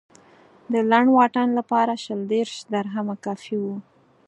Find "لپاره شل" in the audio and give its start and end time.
1.59-2.21